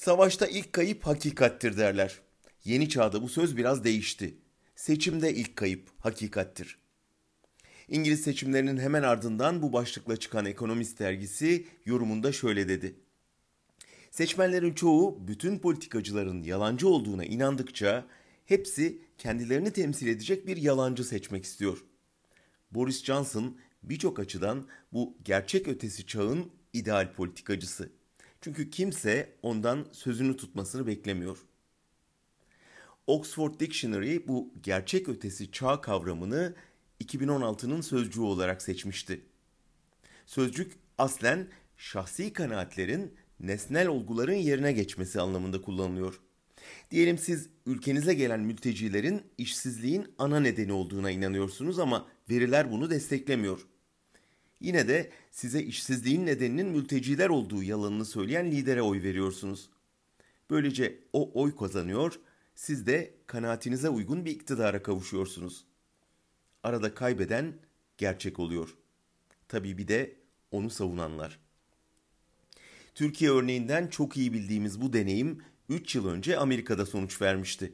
Savaşta 0.00 0.46
ilk 0.46 0.72
kayıp 0.72 1.06
hakikattir 1.06 1.76
derler. 1.76 2.20
Yeni 2.64 2.88
çağda 2.88 3.22
bu 3.22 3.28
söz 3.28 3.56
biraz 3.56 3.84
değişti. 3.84 4.34
Seçimde 4.76 5.34
ilk 5.34 5.56
kayıp 5.56 5.88
hakikattir. 5.98 6.78
İngiliz 7.88 8.20
seçimlerinin 8.20 8.76
hemen 8.76 9.02
ardından 9.02 9.62
bu 9.62 9.72
başlıkla 9.72 10.16
çıkan 10.16 10.46
Ekonomist 10.46 10.98
dergisi 11.00 11.66
yorumunda 11.84 12.32
şöyle 12.32 12.68
dedi. 12.68 12.94
Seçmenlerin 14.10 14.74
çoğu 14.74 15.28
bütün 15.28 15.58
politikacıların 15.58 16.42
yalancı 16.42 16.88
olduğuna 16.88 17.24
inandıkça 17.24 18.06
hepsi 18.44 19.02
kendilerini 19.18 19.72
temsil 19.72 20.06
edecek 20.06 20.46
bir 20.46 20.56
yalancı 20.56 21.04
seçmek 21.04 21.44
istiyor. 21.44 21.84
Boris 22.70 23.04
Johnson 23.04 23.58
birçok 23.82 24.18
açıdan 24.18 24.66
bu 24.92 25.16
gerçek 25.24 25.68
ötesi 25.68 26.06
çağın 26.06 26.50
ideal 26.72 27.12
politikacısı. 27.12 27.99
Çünkü 28.40 28.70
kimse 28.70 29.32
ondan 29.42 29.86
sözünü 29.92 30.36
tutmasını 30.36 30.86
beklemiyor. 30.86 31.38
Oxford 33.06 33.60
Dictionary 33.60 34.28
bu 34.28 34.52
gerçek 34.62 35.08
ötesi 35.08 35.52
çağ 35.52 35.80
kavramını 35.80 36.54
2016'nın 37.04 37.80
sözcüğü 37.80 38.20
olarak 38.20 38.62
seçmişti. 38.62 39.20
Sözcük 40.26 40.72
aslen 40.98 41.48
şahsi 41.76 42.32
kanaatlerin 42.32 43.14
nesnel 43.40 43.88
olguların 43.88 44.32
yerine 44.32 44.72
geçmesi 44.72 45.20
anlamında 45.20 45.62
kullanılıyor. 45.62 46.20
Diyelim 46.90 47.18
siz 47.18 47.48
ülkenize 47.66 48.14
gelen 48.14 48.40
mültecilerin 48.40 49.22
işsizliğin 49.38 50.14
ana 50.18 50.40
nedeni 50.40 50.72
olduğuna 50.72 51.10
inanıyorsunuz 51.10 51.78
ama 51.78 52.06
veriler 52.30 52.70
bunu 52.70 52.90
desteklemiyor. 52.90 53.66
Yine 54.60 54.88
de 54.88 55.10
size 55.30 55.62
işsizliğin 55.62 56.26
nedeninin 56.26 56.66
mülteciler 56.66 57.28
olduğu 57.28 57.62
yalanını 57.62 58.04
söyleyen 58.04 58.50
lidere 58.50 58.82
oy 58.82 59.02
veriyorsunuz. 59.02 59.70
Böylece 60.50 60.98
o 61.12 61.42
oy 61.42 61.56
kazanıyor, 61.56 62.20
siz 62.54 62.86
de 62.86 63.14
kanaatinize 63.26 63.88
uygun 63.88 64.24
bir 64.24 64.30
iktidara 64.30 64.82
kavuşuyorsunuz. 64.82 65.64
Arada 66.62 66.94
kaybeden 66.94 67.54
gerçek 67.98 68.38
oluyor. 68.38 68.76
Tabii 69.48 69.78
bir 69.78 69.88
de 69.88 70.16
onu 70.50 70.70
savunanlar. 70.70 71.38
Türkiye 72.94 73.30
örneğinden 73.30 73.86
çok 73.86 74.16
iyi 74.16 74.32
bildiğimiz 74.32 74.80
bu 74.80 74.92
deneyim 74.92 75.42
3 75.68 75.94
yıl 75.94 76.08
önce 76.08 76.36
Amerika'da 76.36 76.86
sonuç 76.86 77.22
vermişti. 77.22 77.72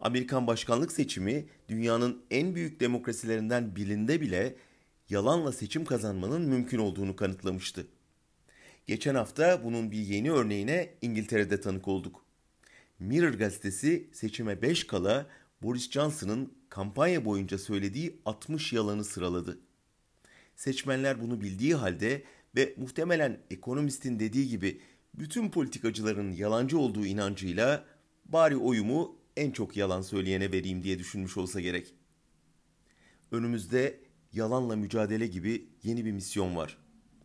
Amerikan 0.00 0.46
başkanlık 0.46 0.92
seçimi 0.92 1.46
dünyanın 1.68 2.22
en 2.30 2.54
büyük 2.54 2.80
demokrasilerinden 2.80 3.76
birinde 3.76 4.20
bile 4.20 4.56
yalanla 5.12 5.52
seçim 5.52 5.84
kazanmanın 5.84 6.42
mümkün 6.42 6.78
olduğunu 6.78 7.16
kanıtlamıştı. 7.16 7.86
Geçen 8.86 9.14
hafta 9.14 9.64
bunun 9.64 9.90
bir 9.90 9.98
yeni 9.98 10.32
örneğine 10.32 10.94
İngiltere'de 11.02 11.60
tanık 11.60 11.88
olduk. 11.88 12.24
Mirror 12.98 13.32
gazetesi 13.32 14.08
seçime 14.12 14.62
5 14.62 14.86
kala 14.86 15.26
Boris 15.62 15.90
Johnson'ın 15.90 16.52
kampanya 16.68 17.24
boyunca 17.24 17.58
söylediği 17.58 18.20
60 18.24 18.72
yalanı 18.72 19.04
sıraladı. 19.04 19.58
Seçmenler 20.56 21.20
bunu 21.20 21.40
bildiği 21.40 21.74
halde 21.74 22.22
ve 22.56 22.74
muhtemelen 22.76 23.40
ekonomistin 23.50 24.20
dediği 24.20 24.48
gibi 24.48 24.80
bütün 25.14 25.50
politikacıların 25.50 26.32
yalancı 26.32 26.78
olduğu 26.78 27.06
inancıyla 27.06 27.84
bari 28.24 28.56
oyumu 28.56 29.16
en 29.36 29.50
çok 29.50 29.76
yalan 29.76 30.02
söyleyene 30.02 30.52
vereyim 30.52 30.82
diye 30.82 30.98
düşünmüş 30.98 31.36
olsa 31.36 31.60
gerek. 31.60 31.94
Önümüzde 33.32 34.11
yalanla 34.32 34.76
mücadele 34.76 35.26
gibi 35.26 35.68
yeni 35.82 36.04
bir 36.04 36.12
misyon 36.12 36.56
var. 36.56 36.78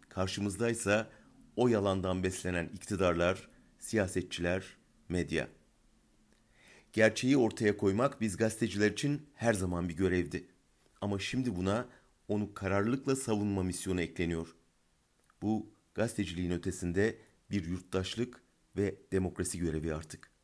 Karşımızdaysa 0.09 1.09
o 1.55 1.67
yalandan 1.67 2.23
beslenen 2.23 2.69
iktidarlar, 2.73 3.49
siyasetçiler, 3.79 4.63
medya. 5.09 5.47
Gerçeği 6.93 7.37
ortaya 7.37 7.77
koymak 7.77 8.21
biz 8.21 8.37
gazeteciler 8.37 8.91
için 8.91 9.21
her 9.33 9.53
zaman 9.53 9.89
bir 9.89 9.95
görevdi. 9.95 10.47
Ama 11.01 11.19
şimdi 11.19 11.55
buna 11.55 11.85
onu 12.27 12.53
kararlılıkla 12.53 13.15
savunma 13.15 13.63
misyonu 13.63 14.01
ekleniyor. 14.01 14.55
Bu 15.41 15.69
gazeteciliğin 15.93 16.51
ötesinde 16.51 17.17
bir 17.51 17.65
yurttaşlık 17.65 18.41
ve 18.77 18.95
demokrasi 19.11 19.59
görevi 19.59 19.93
artık. 19.93 20.36